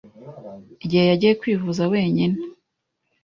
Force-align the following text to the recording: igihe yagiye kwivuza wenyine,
igihe 0.83 1.03
yagiye 1.11 1.33
kwivuza 1.41 1.83
wenyine, 1.93 2.37